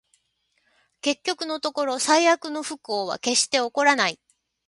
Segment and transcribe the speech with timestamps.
[1.01, 4.19] 結局のところ、最悪の不幸は決して起こらない